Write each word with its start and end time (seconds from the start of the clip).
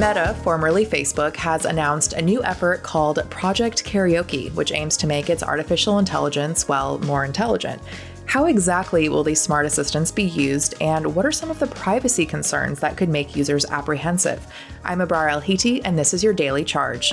Meta, 0.00 0.34
formerly 0.42 0.86
Facebook, 0.86 1.36
has 1.36 1.66
announced 1.66 2.14
a 2.14 2.22
new 2.22 2.42
effort 2.42 2.82
called 2.82 3.22
Project 3.28 3.84
CAIRaoke, 3.84 4.50
which 4.54 4.72
aims 4.72 4.96
to 4.96 5.06
make 5.06 5.28
its 5.28 5.42
artificial 5.42 5.98
intelligence, 5.98 6.66
well, 6.66 6.98
more 7.00 7.26
intelligent. 7.26 7.82
How 8.24 8.46
exactly 8.46 9.10
will 9.10 9.22
these 9.22 9.42
smart 9.42 9.66
assistants 9.66 10.10
be 10.10 10.22
used, 10.22 10.74
and 10.80 11.14
what 11.14 11.26
are 11.26 11.30
some 11.30 11.50
of 11.50 11.58
the 11.58 11.66
privacy 11.66 12.24
concerns 12.24 12.80
that 12.80 12.96
could 12.96 13.10
make 13.10 13.36
users 13.36 13.66
apprehensive? 13.66 14.46
I'm 14.84 15.00
Abrar 15.00 15.30
Al-Heeti, 15.30 15.82
and 15.84 15.98
this 15.98 16.14
is 16.14 16.24
your 16.24 16.32
Daily 16.32 16.64
Charge. 16.64 17.12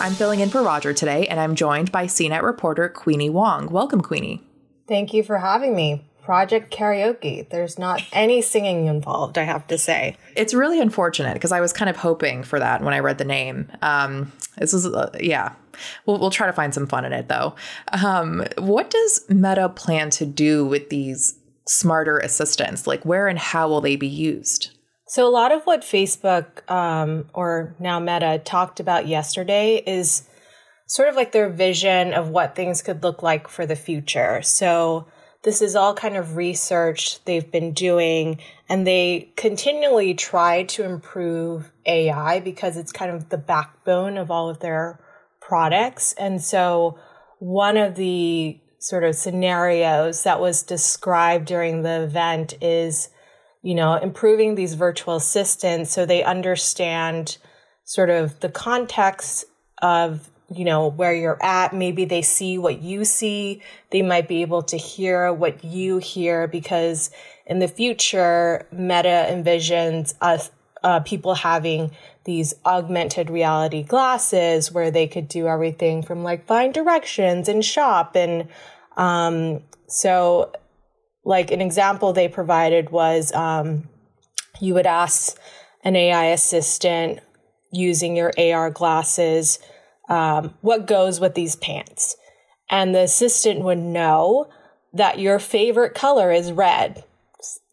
I'm 0.00 0.14
filling 0.14 0.40
in 0.40 0.48
for 0.48 0.62
Roger 0.62 0.94
today, 0.94 1.26
and 1.26 1.38
I'm 1.38 1.54
joined 1.54 1.92
by 1.92 2.06
CNET 2.06 2.40
reporter 2.40 2.88
Queenie 2.88 3.28
Wong. 3.28 3.66
Welcome, 3.66 4.00
Queenie. 4.00 4.42
Thank 4.88 5.12
you 5.12 5.22
for 5.22 5.36
having 5.36 5.76
me. 5.76 6.08
Project 6.22 6.72
CAIRaoke. 6.72 7.50
There's 7.50 7.78
not 7.78 8.02
any 8.12 8.42
singing 8.42 8.86
involved, 8.86 9.38
I 9.38 9.42
have 9.42 9.66
to 9.66 9.76
say. 9.76 10.16
It's 10.36 10.54
really 10.54 10.80
unfortunate 10.80 11.34
because 11.34 11.52
I 11.52 11.60
was 11.60 11.72
kind 11.72 11.90
of 11.90 11.96
hoping 11.96 12.44
for 12.44 12.58
that 12.58 12.82
when 12.82 12.94
I 12.94 13.00
read 13.00 13.18
the 13.18 13.24
name. 13.24 13.70
Um, 13.82 14.32
this 14.58 14.72
is, 14.72 14.86
uh, 14.86 15.10
yeah. 15.20 15.54
We'll, 16.06 16.18
we'll 16.18 16.30
try 16.30 16.46
to 16.46 16.52
find 16.52 16.72
some 16.72 16.86
fun 16.86 17.04
in 17.04 17.12
it 17.12 17.28
though. 17.28 17.54
Um, 18.04 18.46
what 18.58 18.90
does 18.90 19.24
Meta 19.28 19.68
plan 19.68 20.10
to 20.10 20.26
do 20.26 20.64
with 20.64 20.90
these 20.90 21.38
smarter 21.66 22.18
assistants? 22.18 22.86
Like, 22.86 23.04
where 23.04 23.26
and 23.26 23.38
how 23.38 23.68
will 23.68 23.80
they 23.80 23.96
be 23.96 24.08
used? 24.08 24.70
So, 25.08 25.26
a 25.26 25.30
lot 25.30 25.52
of 25.52 25.64
what 25.64 25.82
Facebook 25.82 26.68
um, 26.70 27.28
or 27.34 27.74
now 27.78 27.98
Meta 28.00 28.40
talked 28.44 28.80
about 28.80 29.06
yesterday 29.06 29.82
is 29.86 30.28
sort 30.86 31.08
of 31.08 31.16
like 31.16 31.32
their 31.32 31.50
vision 31.50 32.12
of 32.12 32.28
what 32.28 32.54
things 32.54 32.82
could 32.82 33.02
look 33.02 33.22
like 33.22 33.48
for 33.48 33.66
the 33.66 33.76
future. 33.76 34.40
So, 34.42 35.06
this 35.42 35.60
is 35.60 35.74
all 35.74 35.94
kind 35.94 36.16
of 36.16 36.36
research 36.36 37.22
they've 37.24 37.50
been 37.50 37.72
doing, 37.72 38.38
and 38.68 38.86
they 38.86 39.32
continually 39.36 40.14
try 40.14 40.62
to 40.64 40.84
improve 40.84 41.70
AI 41.84 42.40
because 42.40 42.76
it's 42.76 42.92
kind 42.92 43.10
of 43.10 43.28
the 43.28 43.38
backbone 43.38 44.16
of 44.16 44.30
all 44.30 44.48
of 44.48 44.60
their 44.60 45.00
products. 45.40 46.12
And 46.14 46.40
so, 46.40 46.98
one 47.38 47.76
of 47.76 47.96
the 47.96 48.60
sort 48.78 49.04
of 49.04 49.14
scenarios 49.14 50.22
that 50.24 50.40
was 50.40 50.62
described 50.62 51.46
during 51.46 51.82
the 51.82 52.02
event 52.02 52.54
is, 52.60 53.10
you 53.62 53.74
know, 53.74 53.94
improving 53.94 54.54
these 54.54 54.74
virtual 54.74 55.16
assistants 55.16 55.90
so 55.92 56.06
they 56.06 56.22
understand 56.22 57.38
sort 57.84 58.10
of 58.10 58.38
the 58.40 58.48
context 58.48 59.44
of 59.80 60.30
you 60.54 60.64
know, 60.64 60.88
where 60.88 61.14
you're 61.14 61.42
at. 61.42 61.74
Maybe 61.74 62.04
they 62.04 62.22
see 62.22 62.58
what 62.58 62.82
you 62.82 63.04
see. 63.04 63.62
They 63.90 64.02
might 64.02 64.28
be 64.28 64.42
able 64.42 64.62
to 64.64 64.76
hear 64.76 65.32
what 65.32 65.64
you 65.64 65.98
hear 65.98 66.46
because 66.46 67.10
in 67.46 67.58
the 67.58 67.68
future, 67.68 68.66
Meta 68.72 69.26
envisions 69.30 70.14
us, 70.20 70.50
uh, 70.84 71.00
people 71.00 71.34
having 71.34 71.90
these 72.24 72.54
augmented 72.64 73.30
reality 73.30 73.82
glasses 73.82 74.70
where 74.70 74.90
they 74.90 75.06
could 75.06 75.28
do 75.28 75.46
everything 75.48 76.02
from 76.02 76.22
like 76.22 76.46
find 76.46 76.72
directions 76.72 77.48
and 77.48 77.64
shop. 77.64 78.16
And, 78.16 78.48
um, 78.96 79.62
so 79.88 80.52
like 81.24 81.50
an 81.50 81.60
example 81.60 82.12
they 82.12 82.28
provided 82.28 82.90
was, 82.90 83.32
um, 83.32 83.88
you 84.60 84.74
would 84.74 84.86
ask 84.86 85.36
an 85.84 85.96
AI 85.96 86.26
assistant 86.26 87.20
using 87.72 88.16
your 88.16 88.32
AR 88.38 88.70
glasses, 88.70 89.58
um, 90.12 90.54
what 90.60 90.86
goes 90.86 91.20
with 91.20 91.34
these 91.34 91.56
pants. 91.56 92.16
And 92.68 92.94
the 92.94 93.00
assistant 93.00 93.60
would 93.60 93.78
know 93.78 94.50
that 94.92 95.18
your 95.18 95.38
favorite 95.38 95.94
color 95.94 96.30
is 96.30 96.52
red 96.52 97.02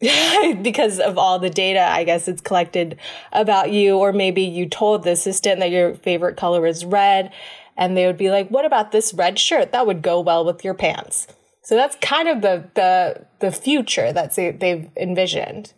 because 0.00 0.98
of 0.98 1.18
all 1.18 1.38
the 1.38 1.50
data, 1.50 1.82
I 1.82 2.04
guess 2.04 2.28
it's 2.28 2.40
collected 2.40 2.98
about 3.30 3.72
you. 3.72 3.98
Or 3.98 4.14
maybe 4.14 4.42
you 4.42 4.66
told 4.66 5.04
the 5.04 5.12
assistant 5.12 5.60
that 5.60 5.70
your 5.70 5.94
favorite 5.96 6.38
color 6.38 6.66
is 6.66 6.84
red. 6.84 7.30
And 7.76 7.94
they 7.94 8.06
would 8.06 8.16
be 8.16 8.30
like, 8.30 8.48
what 8.48 8.64
about 8.64 8.90
this 8.90 9.12
red 9.12 9.38
shirt? 9.38 9.72
That 9.72 9.86
would 9.86 10.00
go 10.00 10.20
well 10.20 10.44
with 10.44 10.64
your 10.64 10.74
pants. 10.74 11.26
So 11.62 11.76
that's 11.76 11.96
kind 11.96 12.26
of 12.26 12.40
the, 12.40 12.70
the, 12.74 13.26
the 13.40 13.52
future 13.52 14.14
that 14.14 14.34
they've 14.34 14.88
envisioned. 14.96 15.74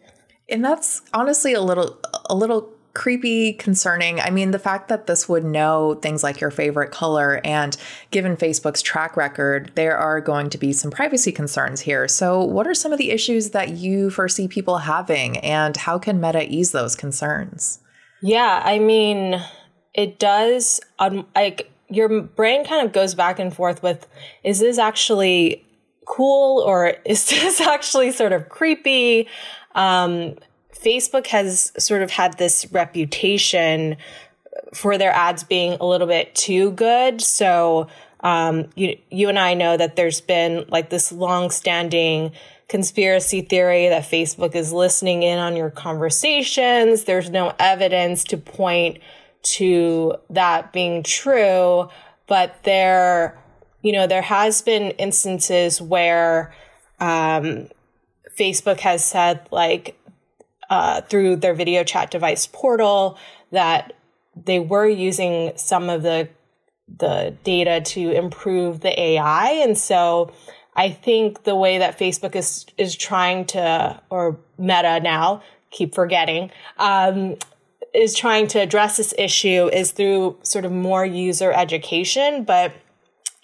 And 0.49 0.65
that's 0.65 1.03
honestly 1.13 1.55
a 1.55 1.61
little, 1.61 1.99
a 2.31 2.37
little 2.37 2.73
creepy, 2.95 3.53
concerning. 3.55 4.21
I 4.21 4.31
mean, 4.31 4.51
the 4.51 4.59
fact 4.59 4.89
that 4.89 5.07
this 5.07 5.29
would 5.29 5.45
know 5.45 5.95
things 5.95 6.23
like 6.23 6.41
your 6.41 6.51
favorite 6.51 6.91
color, 6.91 7.41
and 7.45 7.77
given 8.11 8.37
Facebook's 8.37 8.83
track 8.83 9.17
record, 9.17 9.73
there 9.75 9.97
are 9.97 10.21
going 10.21 10.51
to 10.51 10.59
be 10.59 10.73
some 10.73 10.91
privacy 10.91 11.33
concerns 11.33 11.81
here. 11.81 12.07
So, 12.09 12.43
what 12.45 12.67
are 12.67 12.75
some 12.75 12.93
of 12.93 12.99
the 12.99 13.11
issues 13.11 13.51
that 13.51 13.71
you 13.71 14.11
foresee 14.11 14.49
people 14.49 14.79
having, 14.79 15.39
and 15.39 15.77
how 15.77 15.99
can 15.99 16.21
Meta 16.21 16.47
ease 16.49 16.73
those 16.73 16.95
concerns? 16.95 17.81
Yeah, 18.21 18.63
I 18.65 18.79
mean, 18.79 19.43
it 19.95 20.19
does. 20.19 20.81
Um, 20.99 21.27
like 21.35 21.71
your 21.89 22.23
brain 22.23 22.65
kind 22.65 22.87
of 22.87 22.93
goes 22.93 23.15
back 23.15 23.39
and 23.39 23.55
forth 23.55 23.83
with, 23.83 24.07
is 24.45 24.61
this 24.61 24.79
actually 24.79 25.65
cool 26.07 26.61
or 26.63 26.95
is 27.05 27.27
this 27.31 27.61
actually 27.61 28.13
sort 28.13 28.33
of 28.33 28.49
creepy? 28.49 29.29
Um, 29.75 30.37
Facebook 30.75 31.27
has 31.29 31.73
sort 31.79 32.03
of 32.03 32.11
had 32.11 32.39
this 32.39 32.67
reputation 32.73 33.97
for 34.75 34.99
their 34.99 35.13
ads 35.13 35.45
being 35.45 35.77
a 35.81 35.87
little 35.87 36.07
bit 36.07 36.35
too 36.35 36.73
good. 36.73 37.21
So, 37.21 37.89
um, 38.21 38.69
you, 38.75 38.99
you 39.11 39.29
and 39.29 39.39
I 39.39 39.55
know 39.55 39.77
that 39.77 39.97
there's 39.97 40.21
been 40.21 40.65
like 40.69 40.91
this 40.91 41.11
long 41.13 41.51
standing 41.51 42.33
conspiracy 42.69 43.43
theory 43.43 43.89
that 43.89 44.05
Facebook 44.05 44.55
is 44.55 44.73
listening 44.73 45.23
in 45.23 45.39
on 45.39 45.57
your 45.57 45.71
conversations. 45.71 47.05
There's 47.05 47.31
no 47.31 47.55
evidence 47.59 48.25
to 48.25 48.37
point 48.37 48.99
to 49.43 50.15
that 50.31 50.73
being 50.73 51.03
true, 51.03 51.89
but 52.27 52.63
there, 52.63 53.39
you 53.83 53.93
know, 53.93 54.07
there 54.07 54.23
has 54.23 54.63
been 54.63 54.93
instances 54.93 55.83
where, 55.83 56.55
um, 57.01 57.69
Facebook 58.39 58.81
has 58.81 59.05
said 59.05 59.47
like, 59.51 59.99
uh, 60.73 61.03
through 61.03 61.37
their 61.37 61.53
video 61.53 61.85
chat 61.85 62.11
device 62.11 62.47
portal 62.47 63.19
that 63.51 63.93
they 64.35 64.59
were 64.59 64.89
using 64.89 65.53
some 65.55 65.91
of 65.91 66.03
the 66.03 66.27
the 66.99 67.35
data 67.45 67.83
to 67.83 68.11
improve 68.11 68.81
the 68.81 68.99
AI, 68.99 69.51
and 69.63 69.77
so 69.77 70.33
I 70.75 70.89
think 70.89 71.45
the 71.45 71.55
way 71.55 71.77
that 71.77 71.99
Facebook 71.99 72.35
is 72.35 72.65
is 72.79 72.97
trying 72.97 73.45
to 73.49 74.01
or 74.09 74.39
Meta 74.57 74.99
now 75.01 75.43
keep 75.71 75.95
forgetting 75.95 76.51
um, 76.79 77.37
is 77.93 78.15
trying 78.15 78.47
to 78.49 78.59
address 78.59 78.97
this 78.97 79.13
issue 79.19 79.69
is 79.75 79.91
through 79.91 80.39
sort 80.43 80.65
of 80.65 80.73
more 80.73 81.05
user 81.05 81.53
education, 81.53 82.45
but 82.45 82.73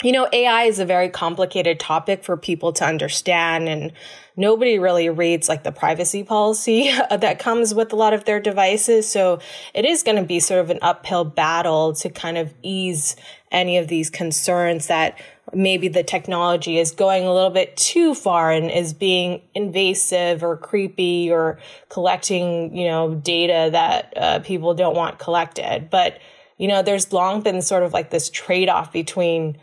you 0.03 0.13
know, 0.13 0.29
AI 0.33 0.65
is 0.65 0.79
a 0.79 0.85
very 0.85 1.09
complicated 1.09 1.81
topic 1.81 2.23
for 2.23 2.37
people 2.37 2.73
to 2.75 2.85
understand 2.85 3.69
and 3.69 3.93
nobody 4.37 4.79
really 4.79 5.09
reads 5.11 5.49
like 5.49 5.65
the 5.65 5.73
privacy 5.73 6.23
policy 6.23 6.93
that 7.11 7.41
comes 7.41 7.75
with 7.75 7.93
a 7.93 7.97
lot 7.97 8.15
of 8.15 8.25
their 8.25 8.39
devices. 8.39 9.11
So 9.11 9.41
it 9.75 9.85
is 9.85 10.05
going 10.05 10.17
to 10.17 10.23
be 10.23 10.39
sort 10.39 10.61
of 10.61 10.71
an 10.71 10.79
uphill 10.83 11.25
battle 11.25 11.95
to 11.95 12.11
kind 12.11 12.39
of 12.39 12.55
ease 12.63 13.17
any 13.51 13.77
of 13.79 13.89
these 13.89 14.09
concerns 14.09 14.87
that 14.87 15.19
maybe 15.53 15.89
the 15.89 16.05
technology 16.05 16.79
is 16.79 16.93
going 16.93 17.25
a 17.25 17.33
little 17.33 17.51
bit 17.51 17.77
too 17.77 18.15
far 18.15 18.53
and 18.53 18.71
is 18.71 18.93
being 18.93 19.43
invasive 19.55 20.45
or 20.45 20.57
creepy 20.57 21.33
or 21.33 21.59
collecting, 21.89 22.77
you 22.77 22.87
know, 22.87 23.17
data 23.17 23.71
that 23.73 24.13
uh, 24.17 24.39
people 24.41 24.75
don't 24.75 24.95
want 24.95 25.19
collected. 25.19 25.89
But, 25.91 26.21
you 26.57 26.69
know, 26.69 26.83
there's 26.83 27.13
long 27.13 27.41
been 27.41 27.63
sort 27.63 27.83
of 27.83 27.93
like 27.93 28.11
this 28.11 28.31
trade 28.31 28.69
off 28.69 28.93
between 28.93 29.59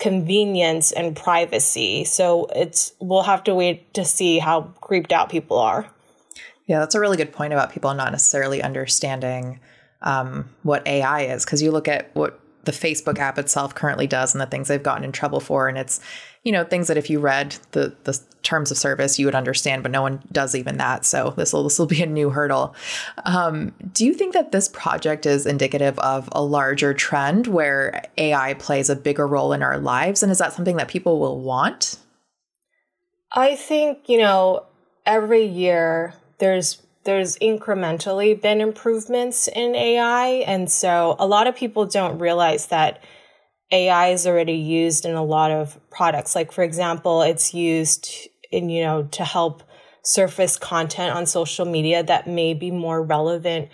convenience 0.00 0.90
and 0.90 1.14
privacy. 1.14 2.04
So 2.04 2.46
it's 2.56 2.92
we'll 2.98 3.22
have 3.22 3.44
to 3.44 3.54
wait 3.54 3.92
to 3.94 4.04
see 4.04 4.38
how 4.38 4.62
creeped 4.80 5.12
out 5.12 5.28
people 5.28 5.58
are. 5.58 5.88
Yeah, 6.66 6.80
that's 6.80 6.94
a 6.94 7.00
really 7.00 7.16
good 7.16 7.32
point 7.32 7.52
about 7.52 7.70
people 7.70 7.92
not 7.94 8.10
necessarily 8.10 8.62
understanding 8.62 9.60
um, 10.02 10.48
what 10.62 10.86
AI 10.86 11.22
is 11.22 11.44
because 11.44 11.62
you 11.62 11.70
look 11.70 11.86
at 11.86 12.14
what 12.14 12.40
the 12.64 12.72
Facebook 12.72 13.18
app 13.18 13.38
itself 13.38 13.74
currently 13.74 14.06
does 14.06 14.34
and 14.34 14.40
the 14.40 14.46
things 14.46 14.68
they've 14.68 14.82
gotten 14.82 15.04
in 15.04 15.12
trouble 15.12 15.40
for. 15.40 15.68
And 15.68 15.78
it's, 15.78 16.00
you 16.44 16.52
know, 16.52 16.64
things 16.64 16.88
that 16.88 16.96
if 16.96 17.08
you 17.08 17.18
read 17.18 17.56
the 17.72 17.94
the 18.04 18.20
terms 18.42 18.70
of 18.70 18.78
service, 18.78 19.18
you 19.18 19.26
would 19.26 19.34
understand, 19.34 19.82
but 19.82 19.92
no 19.92 20.02
one 20.02 20.22
does 20.32 20.54
even 20.54 20.76
that. 20.78 21.04
So 21.04 21.34
this 21.36 21.52
will 21.52 21.64
this 21.64 21.78
will 21.78 21.86
be 21.86 22.02
a 22.02 22.06
new 22.06 22.30
hurdle. 22.30 22.74
Um, 23.24 23.72
do 23.92 24.04
you 24.04 24.14
think 24.14 24.34
that 24.34 24.52
this 24.52 24.68
project 24.68 25.26
is 25.26 25.46
indicative 25.46 25.98
of 25.98 26.28
a 26.32 26.42
larger 26.42 26.94
trend 26.94 27.46
where 27.46 28.04
AI 28.18 28.54
plays 28.54 28.90
a 28.90 28.96
bigger 28.96 29.26
role 29.26 29.52
in 29.52 29.62
our 29.62 29.78
lives? 29.78 30.22
And 30.22 30.30
is 30.30 30.38
that 30.38 30.52
something 30.52 30.76
that 30.76 30.88
people 30.88 31.18
will 31.18 31.40
want? 31.40 31.98
I 33.32 33.54
think, 33.54 34.08
you 34.08 34.18
know, 34.18 34.64
every 35.06 35.44
year 35.44 36.14
there's 36.38 36.82
there's 37.04 37.36
incrementally 37.38 38.40
been 38.40 38.60
improvements 38.60 39.48
in 39.48 39.74
AI. 39.74 40.26
And 40.46 40.70
so 40.70 41.16
a 41.18 41.26
lot 41.26 41.46
of 41.46 41.56
people 41.56 41.86
don't 41.86 42.18
realize 42.18 42.66
that 42.66 43.02
AI 43.72 44.08
is 44.08 44.26
already 44.26 44.54
used 44.54 45.04
in 45.04 45.14
a 45.14 45.24
lot 45.24 45.50
of 45.50 45.78
products. 45.90 46.34
Like, 46.34 46.52
for 46.52 46.62
example, 46.62 47.22
it's 47.22 47.54
used 47.54 48.28
in, 48.50 48.68
you 48.68 48.82
know, 48.82 49.04
to 49.12 49.24
help 49.24 49.62
surface 50.02 50.56
content 50.56 51.14
on 51.14 51.26
social 51.26 51.64
media 51.64 52.02
that 52.02 52.26
may 52.26 52.54
be 52.54 52.70
more 52.70 53.02
relevant 53.02 53.68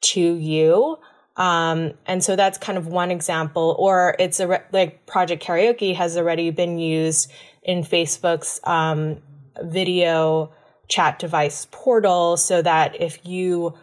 to 0.00 0.20
you. 0.20 0.96
Um, 1.36 1.92
and 2.06 2.22
so 2.22 2.36
that's 2.36 2.58
kind 2.58 2.78
of 2.78 2.86
one 2.86 3.10
example. 3.10 3.76
Or 3.78 4.16
it's 4.18 4.40
a, 4.40 4.48
re- 4.48 4.62
like 4.72 5.06
Project 5.06 5.42
CAIRaoke 5.44 5.94
has 5.94 6.16
already 6.16 6.50
been 6.50 6.78
used 6.78 7.30
in 7.62 7.82
Facebook's 7.82 8.60
um, 8.64 9.18
video 9.62 10.52
chat 10.88 11.18
device 11.18 11.66
portal 11.70 12.36
so 12.36 12.62
that 12.62 13.00
if 13.00 13.24
you 13.24 13.74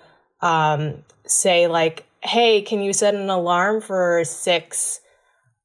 um, 0.41 1.03
say 1.25 1.67
like, 1.67 2.05
hey, 2.21 2.61
can 2.61 2.81
you 2.81 2.93
set 2.93 3.15
an 3.15 3.29
alarm 3.29 3.81
for 3.81 4.23
6 4.23 4.99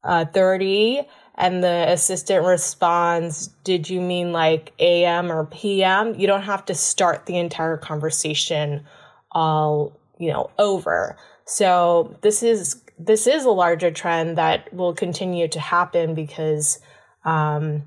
uh, 0.05 0.25
30? 0.27 1.03
And 1.37 1.65
the 1.65 1.87
assistant 1.89 2.47
responds, 2.47 3.49
did 3.65 3.91
you 3.91 4.01
mean 4.01 4.33
like 4.33 4.73
AM 4.79 5.33
or 5.33 5.47
PM? 5.47 6.15
You 6.15 6.27
don't 6.27 6.43
have 6.43 6.65
to 6.67 6.75
start 6.75 7.27
the 7.27 7.39
entire 7.39 7.77
conversation 7.77 8.87
all, 9.33 9.99
you 10.19 10.33
know, 10.33 10.51
over. 10.59 11.17
So 11.45 12.17
this 12.23 12.43
is 12.43 12.81
this 12.97 13.27
is 13.27 13.45
a 13.45 13.51
larger 13.51 13.91
trend 13.91 14.39
that 14.39 14.73
will 14.73 14.95
continue 14.95 15.49
to 15.49 15.59
happen 15.59 16.15
because 16.15 16.79
um, 17.25 17.83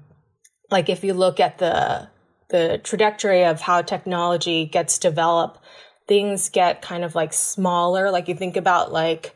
like 0.69 0.89
if 0.89 1.03
you 1.05 1.13
look 1.13 1.39
at 1.39 1.57
the 1.59 2.09
the 2.49 2.79
trajectory 2.83 3.43
of 3.43 3.61
how 3.61 3.81
technology 3.81 4.65
gets 4.65 4.97
developed, 4.97 5.59
things 6.07 6.49
get 6.49 6.81
kind 6.81 7.03
of 7.03 7.15
like 7.15 7.33
smaller. 7.33 8.11
Like 8.11 8.27
you 8.27 8.35
think 8.35 8.55
about 8.55 8.91
like 8.91 9.35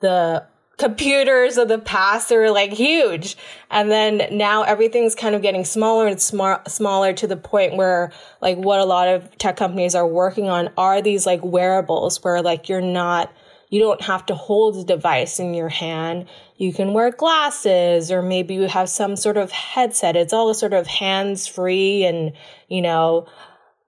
the 0.00 0.46
computers 0.78 1.56
of 1.56 1.68
the 1.68 1.78
past 1.78 2.30
are 2.32 2.50
like 2.50 2.72
huge. 2.72 3.36
And 3.70 3.90
then 3.90 4.36
now 4.36 4.62
everything's 4.62 5.14
kind 5.14 5.34
of 5.34 5.42
getting 5.42 5.64
smaller 5.64 6.06
and 6.06 6.20
smaller 6.20 7.12
to 7.14 7.26
the 7.26 7.36
point 7.36 7.76
where 7.76 8.12
like 8.40 8.58
what 8.58 8.80
a 8.80 8.84
lot 8.84 9.08
of 9.08 9.36
tech 9.38 9.56
companies 9.56 9.94
are 9.94 10.06
working 10.06 10.48
on 10.48 10.70
are 10.76 11.00
these 11.00 11.24
like 11.24 11.42
wearables 11.42 12.22
where 12.22 12.42
like 12.42 12.68
you're 12.68 12.80
not 12.80 13.32
you 13.68 13.80
don't 13.80 14.02
have 14.02 14.26
to 14.26 14.34
hold 14.34 14.76
a 14.76 14.84
device 14.84 15.38
in 15.38 15.54
your 15.54 15.68
hand. 15.68 16.26
You 16.56 16.72
can 16.72 16.92
wear 16.92 17.10
glasses 17.10 18.12
or 18.12 18.22
maybe 18.22 18.54
you 18.54 18.62
have 18.62 18.88
some 18.88 19.16
sort 19.16 19.36
of 19.36 19.50
headset. 19.50 20.16
It's 20.16 20.32
all 20.32 20.52
sort 20.54 20.72
of 20.72 20.86
hands 20.86 21.46
free 21.46 22.04
and, 22.04 22.32
you 22.68 22.82
know, 22.82 23.26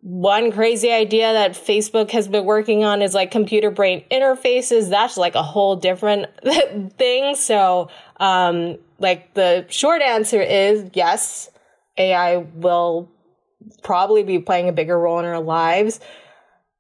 one 0.01 0.53
crazy 0.53 0.93
idea 0.93 1.33
that 1.33 1.53
Facebook 1.53 2.11
has 2.13 2.29
been 2.29 2.45
working 2.45 2.85
on 2.85 3.03
is 3.03 3.15
like 3.15 3.31
computer 3.31 3.71
brain 3.71 4.05
interfaces. 4.11 4.91
That's 4.91 5.17
like 5.17 5.35
a 5.35 5.43
whole 5.43 5.77
different 5.77 6.27
thing. 6.99 7.35
So, 7.35 7.91
um, 8.19 8.79
like 8.99 9.35
the 9.35 9.67
short 9.69 10.03
answer 10.03 10.41
is 10.41 10.91
yes, 10.95 11.51
AI 11.97 12.37
will 12.37 13.11
probably 13.83 14.23
be 14.23 14.39
playing 14.39 14.69
a 14.69 14.73
bigger 14.73 14.99
role 14.99 15.19
in 15.19 15.25
our 15.25 15.41
lives 15.41 16.01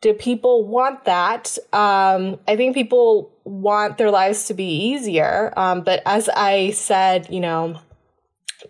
do 0.01 0.15
people 0.15 0.65
want 0.67 1.05
that? 1.05 1.59
Um, 1.73 2.39
I 2.47 2.57
think 2.57 2.75
people 2.75 3.33
want 3.45 3.99
their 3.99 4.11
lives 4.11 4.47
to 4.47 4.55
be 4.55 4.93
easier. 4.93 5.53
Um, 5.57 5.83
but 5.83 6.03
as 6.07 6.29
I 6.29 6.71
said, 6.71 7.29
you 7.31 7.41
know, 7.41 7.81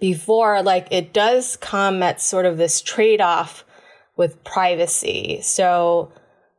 before, 0.01 0.63
like 0.63 0.89
it 0.91 1.13
does 1.13 1.57
come 1.57 2.03
at 2.03 2.21
sort 2.21 2.47
of 2.47 2.57
this 2.57 2.81
trade 2.81 3.21
off 3.21 3.65
with 4.17 4.43
privacy. 4.45 5.41
So, 5.43 6.13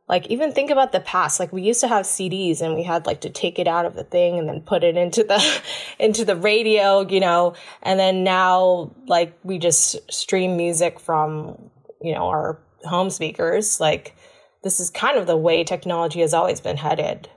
like, 0.08 0.26
even 0.26 0.50
think 0.50 0.70
about 0.70 0.90
the 0.90 0.98
past. 0.98 1.38
Like, 1.38 1.52
we 1.52 1.62
used 1.62 1.80
to 1.82 1.88
have 1.88 2.04
CDs 2.04 2.60
and 2.62 2.74
we 2.74 2.82
had 2.82 3.06
like 3.06 3.20
to 3.20 3.30
take 3.30 3.60
it 3.60 3.68
out 3.68 3.86
of 3.86 3.94
the 3.94 4.02
thing 4.02 4.40
and 4.40 4.48
then 4.48 4.60
put 4.60 4.82
it 4.82 4.96
into 4.96 5.22
the, 5.22 5.62
into 6.00 6.24
the 6.24 6.34
radio, 6.34 7.06
you 7.06 7.20
know, 7.20 7.54
and 7.82 8.00
then 8.00 8.24
now, 8.24 8.92
like, 9.06 9.38
we 9.44 9.58
just 9.58 10.12
stream 10.12 10.56
music 10.56 10.98
from, 10.98 11.70
you 12.00 12.12
know, 12.12 12.26
our 12.26 12.58
home 12.84 13.10
speakers. 13.10 13.78
Like, 13.78 14.16
this 14.62 14.80
is 14.80 14.90
kind 14.90 15.16
of 15.16 15.26
the 15.26 15.36
way 15.36 15.64
technology 15.64 16.20
has 16.20 16.34
always 16.34 16.60
been 16.60 16.76
headed. 16.76 17.28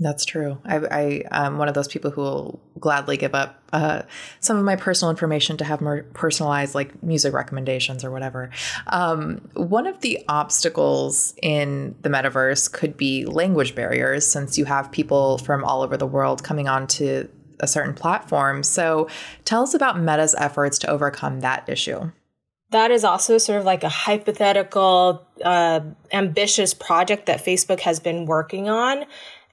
That's 0.00 0.24
true. 0.24 0.58
I, 0.64 0.76
I 0.76 1.22
am 1.30 1.56
one 1.56 1.68
of 1.68 1.74
those 1.74 1.86
people 1.86 2.10
who 2.10 2.20
will 2.20 2.60
gladly 2.80 3.16
give 3.16 3.32
up 3.32 3.62
uh, 3.72 4.02
some 4.40 4.56
of 4.56 4.64
my 4.64 4.74
personal 4.74 5.10
information 5.10 5.56
to 5.58 5.64
have 5.64 5.80
more 5.80 6.02
personalized, 6.14 6.74
like 6.74 7.00
music 7.00 7.32
recommendations 7.32 8.04
or 8.04 8.10
whatever. 8.10 8.50
Um, 8.88 9.48
one 9.54 9.86
of 9.86 10.00
the 10.00 10.24
obstacles 10.28 11.34
in 11.40 11.94
the 12.02 12.08
metaverse 12.08 12.72
could 12.72 12.96
be 12.96 13.24
language 13.24 13.76
barriers, 13.76 14.26
since 14.26 14.58
you 14.58 14.64
have 14.64 14.90
people 14.90 15.38
from 15.38 15.62
all 15.64 15.82
over 15.82 15.96
the 15.96 16.06
world 16.06 16.42
coming 16.42 16.66
onto 16.66 17.28
a 17.60 17.68
certain 17.68 17.94
platform. 17.94 18.64
So, 18.64 19.08
tell 19.44 19.62
us 19.62 19.74
about 19.74 20.00
Meta's 20.00 20.34
efforts 20.36 20.76
to 20.80 20.90
overcome 20.90 21.40
that 21.40 21.68
issue 21.68 22.10
that 22.70 22.90
is 22.90 23.04
also 23.04 23.38
sort 23.38 23.58
of 23.58 23.64
like 23.64 23.84
a 23.84 23.88
hypothetical, 23.88 25.26
uh, 25.44 25.80
ambitious 26.12 26.74
project 26.74 27.26
that 27.26 27.44
Facebook 27.44 27.80
has 27.80 28.00
been 28.00 28.26
working 28.26 28.68
on, 28.68 29.04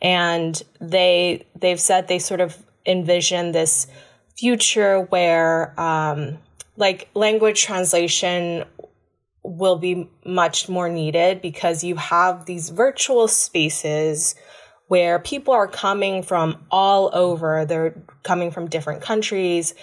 and 0.02 0.62
they 0.80 1.46
they've 1.56 1.80
said 1.80 2.08
they 2.08 2.20
sort 2.20 2.42
of 2.42 2.58
envision 2.86 3.52
this 3.52 3.88
future 4.38 5.02
where 5.02 5.80
um, 5.80 6.40
like 6.78 7.10
language 7.14 7.62
translation 7.62 8.64
will 9.44 9.78
be 9.78 10.10
much 10.26 10.70
more 10.70 10.90
needed 10.90 11.42
because 11.42 11.84
you 11.84 11.96
have 11.96 12.46
these 12.46 12.70
virtual 12.70 13.28
spaces 13.28 14.36
where 14.88 15.20
people 15.20 15.54
are 15.54 15.68
coming 15.68 16.22
from 16.22 16.66
all 16.70 17.10
over. 17.14 17.66
They're 17.66 17.96
coming 18.24 18.52
from 18.52 18.68
different 18.68 19.02
countries 19.02 19.74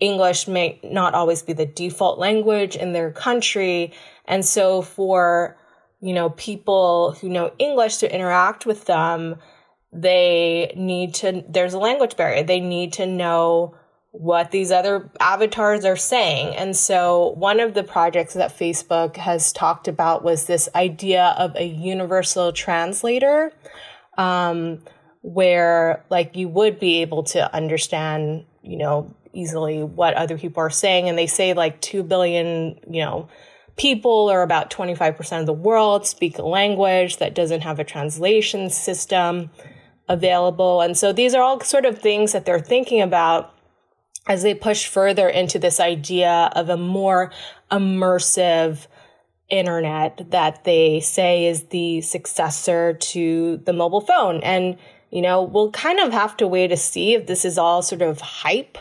English 0.00 0.46
may 0.48 0.80
not 0.82 1.14
always 1.14 1.42
be 1.42 1.52
the 1.52 1.66
default 1.66 2.18
language 2.18 2.76
in 2.76 2.92
their 2.92 3.10
country. 3.10 3.92
And 4.26 4.44
so 4.44 4.82
for, 4.82 5.56
you 6.00 6.14
know, 6.14 6.30
people 6.30 7.16
who 7.20 7.28
know 7.28 7.52
English 7.58 7.96
to 7.98 8.14
interact 8.14 8.66
with 8.66 8.84
them, 8.84 9.36
they 9.92 10.72
need 10.76 11.14
to, 11.14 11.44
there's 11.48 11.74
a 11.74 11.78
language 11.78 12.16
barrier. 12.16 12.42
They 12.42 12.60
need 12.60 12.92
to 12.94 13.06
know 13.06 13.74
what 14.10 14.50
these 14.50 14.70
other 14.70 15.10
avatars 15.20 15.84
are 15.84 15.96
saying. 15.96 16.54
And 16.56 16.76
so 16.76 17.34
one 17.36 17.60
of 17.60 17.74
the 17.74 17.84
projects 17.84 18.34
that 18.34 18.56
Facebook 18.56 19.16
has 19.16 19.52
talked 19.52 19.86
about 19.86 20.24
was 20.24 20.46
this 20.46 20.68
idea 20.74 21.34
of 21.38 21.54
a 21.56 21.64
universal 21.64 22.52
translator, 22.52 23.52
um, 24.16 24.82
where 25.22 26.04
like 26.10 26.36
you 26.36 26.48
would 26.48 26.80
be 26.80 27.02
able 27.02 27.22
to 27.24 27.54
understand, 27.54 28.44
you 28.62 28.78
know, 28.78 29.14
easily 29.32 29.82
what 29.82 30.14
other 30.14 30.38
people 30.38 30.62
are 30.62 30.70
saying. 30.70 31.08
And 31.08 31.18
they 31.18 31.26
say 31.26 31.54
like 31.54 31.80
2 31.80 32.02
billion, 32.02 32.78
you 32.88 33.02
know, 33.02 33.28
people 33.76 34.30
or 34.30 34.42
about 34.42 34.70
25% 34.70 35.40
of 35.40 35.46
the 35.46 35.52
world 35.52 36.06
speak 36.06 36.38
a 36.38 36.42
language 36.42 37.18
that 37.18 37.34
doesn't 37.34 37.62
have 37.62 37.78
a 37.78 37.84
translation 37.84 38.68
system 38.68 39.50
available. 40.08 40.80
And 40.80 40.96
so 40.96 41.12
these 41.12 41.34
are 41.34 41.42
all 41.42 41.60
sort 41.60 41.86
of 41.86 41.98
things 41.98 42.32
that 42.32 42.44
they're 42.44 42.60
thinking 42.60 43.00
about 43.00 43.54
as 44.26 44.42
they 44.42 44.54
push 44.54 44.86
further 44.86 45.28
into 45.28 45.58
this 45.58 45.80
idea 45.80 46.50
of 46.54 46.68
a 46.68 46.76
more 46.76 47.32
immersive 47.70 48.86
internet 49.48 50.30
that 50.30 50.64
they 50.64 51.00
say 51.00 51.46
is 51.46 51.64
the 51.64 52.00
successor 52.02 52.94
to 52.94 53.58
the 53.64 53.72
mobile 53.72 54.02
phone. 54.02 54.40
And, 54.42 54.76
you 55.10 55.22
know, 55.22 55.42
we'll 55.42 55.70
kind 55.70 56.00
of 56.00 56.12
have 56.12 56.36
to 56.38 56.46
wait 56.46 56.68
to 56.68 56.76
see 56.76 57.14
if 57.14 57.26
this 57.26 57.44
is 57.44 57.56
all 57.56 57.80
sort 57.82 58.02
of 58.02 58.20
hype 58.20 58.76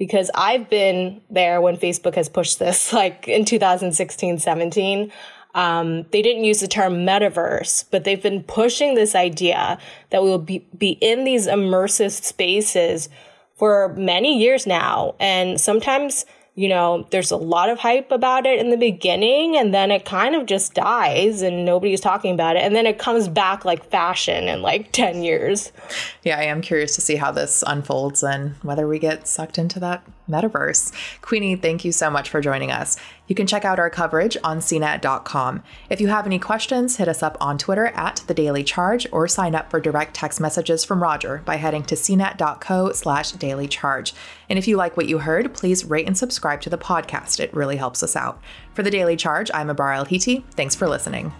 because 0.00 0.30
I've 0.34 0.70
been 0.70 1.20
there 1.28 1.60
when 1.60 1.76
Facebook 1.76 2.14
has 2.14 2.30
pushed 2.30 2.58
this, 2.58 2.90
like 3.02 3.28
in 3.28 3.44
2016, 3.44 4.38
17. 4.38 5.12
Um, 5.54 6.06
they 6.10 6.22
didn't 6.22 6.44
use 6.44 6.60
the 6.60 6.68
term 6.68 7.04
metaverse, 7.04 7.84
but 7.90 8.04
they've 8.04 8.22
been 8.22 8.42
pushing 8.42 8.94
this 8.94 9.14
idea 9.14 9.78
that 10.08 10.22
we 10.22 10.30
will 10.30 10.38
be, 10.38 10.66
be 10.76 10.92
in 11.02 11.24
these 11.24 11.46
immersive 11.46 12.12
spaces 12.12 13.10
for 13.56 13.94
many 13.94 14.38
years 14.38 14.66
now. 14.66 15.16
And 15.20 15.60
sometimes 15.60 16.24
you 16.54 16.68
know, 16.68 17.06
there's 17.10 17.30
a 17.30 17.36
lot 17.36 17.68
of 17.68 17.78
hype 17.78 18.10
about 18.10 18.44
it 18.44 18.58
in 18.58 18.70
the 18.70 18.76
beginning 18.76 19.56
and 19.56 19.72
then 19.72 19.90
it 19.90 20.04
kind 20.04 20.34
of 20.34 20.46
just 20.46 20.74
dies 20.74 21.42
and 21.42 21.64
nobody's 21.64 22.00
talking 22.00 22.34
about 22.34 22.56
it. 22.56 22.60
And 22.60 22.74
then 22.74 22.86
it 22.86 22.98
comes 22.98 23.28
back 23.28 23.64
like 23.64 23.88
fashion 23.90 24.48
in 24.48 24.60
like 24.62 24.92
10 24.92 25.22
years. 25.22 25.72
Yeah, 26.22 26.38
I 26.38 26.44
am 26.44 26.60
curious 26.60 26.94
to 26.96 27.00
see 27.00 27.16
how 27.16 27.30
this 27.30 27.64
unfolds 27.66 28.22
and 28.22 28.56
whether 28.62 28.86
we 28.86 28.98
get 28.98 29.28
sucked 29.28 29.58
into 29.58 29.80
that 29.80 30.02
metaverse. 30.28 30.92
Queenie, 31.22 31.56
thank 31.56 31.84
you 31.84 31.92
so 31.92 32.10
much 32.10 32.28
for 32.28 32.40
joining 32.40 32.70
us. 32.70 32.96
You 33.30 33.36
can 33.36 33.46
check 33.46 33.64
out 33.64 33.78
our 33.78 33.88
coverage 33.88 34.36
on 34.42 34.58
cnet.com. 34.58 35.62
If 35.88 36.00
you 36.00 36.08
have 36.08 36.26
any 36.26 36.40
questions, 36.40 36.96
hit 36.96 37.06
us 37.06 37.22
up 37.22 37.36
on 37.40 37.58
Twitter 37.58 37.86
at 37.86 38.24
The 38.26 38.34
Daily 38.34 38.64
Charge 38.64 39.06
or 39.12 39.28
sign 39.28 39.54
up 39.54 39.70
for 39.70 39.78
direct 39.78 40.14
text 40.14 40.40
messages 40.40 40.84
from 40.84 41.00
Roger 41.00 41.40
by 41.44 41.54
heading 41.54 41.84
to 41.84 41.94
cnet.co 41.94 42.90
slash 42.90 43.30
daily 43.30 43.68
charge. 43.68 44.14
And 44.48 44.58
if 44.58 44.66
you 44.66 44.76
like 44.76 44.96
what 44.96 45.08
you 45.08 45.18
heard, 45.18 45.54
please 45.54 45.84
rate 45.84 46.08
and 46.08 46.18
subscribe 46.18 46.60
to 46.62 46.70
the 46.70 46.76
podcast. 46.76 47.38
It 47.38 47.54
really 47.54 47.76
helps 47.76 48.02
us 48.02 48.16
out. 48.16 48.42
For 48.74 48.82
The 48.82 48.90
Daily 48.90 49.14
Charge, 49.14 49.48
I'm 49.54 49.68
Abrar 49.68 49.94
Al-Heeti. 49.94 50.42
Thanks 50.54 50.74
for 50.74 50.88
listening. 50.88 51.32